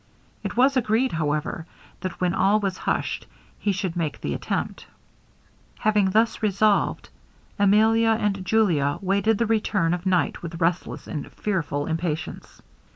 It 0.41 0.57
was 0.57 0.75
agreed, 0.75 1.11
however, 1.11 1.67
that 1.99 2.19
when 2.19 2.33
all 2.33 2.59
was 2.59 2.75
hushed, 2.75 3.27
he 3.59 3.71
should 3.71 3.95
make 3.95 4.19
the 4.19 4.33
attempt. 4.33 4.87
Having 5.81 6.09
thus 6.09 6.41
resolved, 6.41 7.09
Emilia 7.59 8.17
and 8.19 8.43
Julia 8.43 8.97
waited 8.99 9.37
the 9.37 9.45
return 9.45 9.93
of 9.93 10.07
night 10.07 10.41
with 10.41 10.59
restless 10.59 11.05
and 11.05 11.31
fearful 11.31 11.85
impatience. 11.85 12.63